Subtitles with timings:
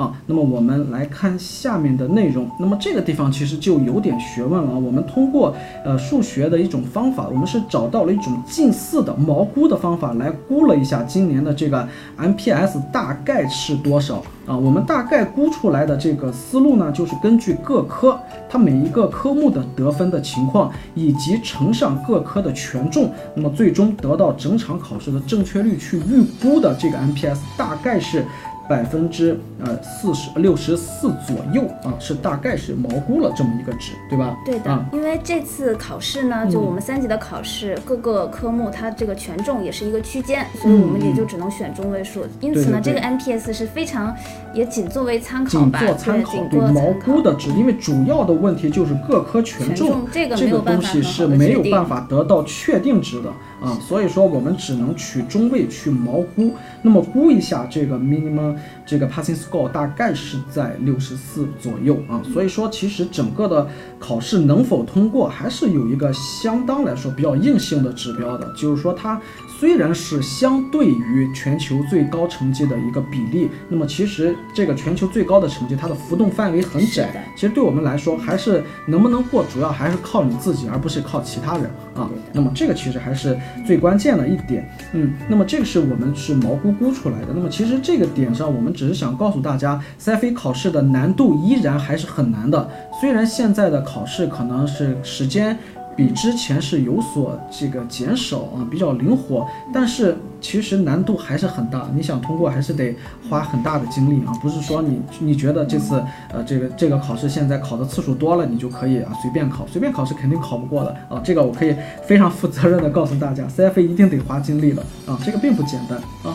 [0.00, 0.12] 啊。
[0.26, 2.50] 那么我们来看下面的内容。
[2.58, 4.78] 那么这个地方其实就有点学问了。
[4.78, 11.86] 我们通过呃数学的一种方法，我们是找到了一种近似的毛估的方法来估了一下今年的这个
[12.18, 14.56] MPS 大概是多少啊？
[14.56, 28.24] 我们大概估出来的这个思路呢，就是根据各科它每一个科目的得分的情况，以及乘上各科的权重，那么最终得到整场考试的正确率去预估的这个 MPS 大概是。
[28.70, 34.38] 百分之呃四十六十四左右啊，是大概是毛估了这么一个值，对吧？
[34.46, 42.24] 对的，啊因为这次考试呢，就我们三级的考试，各个科目它这个权重也是一个区间，所以我们也就只能选中位数。
[42.38, 44.14] 因此呢，嗯对对对这个 MPS 是非常
[44.54, 46.92] 也仅作为参考仅吧，做参考，对，毛。
[47.04, 56.52] 估的值，因为主要的问题就是各科权权重这个这没有办东西法是没有办法得到确定值的啊，所以说我们只能取中位去毛估。
[56.82, 69.20] 那么估一下这个 minimum 这个 passing score 大概是在六十四左右啊，所以说其实整个的考试能否通过还是有一个相当来说比较硬性的指标的，就是说它
[69.58, 82.10] 虽然是相对于全球最高成绩的一个比例，那么其实这个全球最高的成绩它的浮动范围很窄，其实对我们来说还是能不能过，主要还是靠你自己，而不是靠其他人啊。
[82.32, 87.28] 那么这个其实还是最关键的一点，嗯，那么这个是我们是毛估估出来的。
[87.34, 92.68] 那么其实这个点上，我们只是想告诉大家，CFA 考试的难度依然还是很难的。
[93.00, 95.56] 虽然现在的考试可能是时间
[95.96, 101.88] 比之前是有所这个减少啊，比较灵活，但是其实难度还是很大。
[101.94, 102.96] 你想通过，还是得
[103.28, 111.20] 花很大的精力啊，不是说你你觉得这次呃这个这个考试现在考的次数多了，你就可以啊随便考，随便考是肯定考不过的啊。
[111.22, 111.74] 这个我可以
[112.06, 116.34] 非常负责任的告诉大家，CFA 一定得花精力的啊，这个并不简单啊。